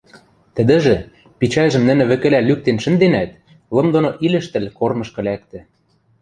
Тӹдӹжӹ, 0.55 0.95
пичӓлжӹм 1.39 1.83
нӹнӹ 1.89 2.03
вӹкӹлӓ 2.09 2.39
лӱктен 2.47 2.77
шӹнденӓт, 2.83 3.31
лым 3.75 3.87
доно 3.93 4.09
илӹштӹл, 4.25 4.65
корнышкы 4.79 5.21
лӓктӹ. 5.27 5.59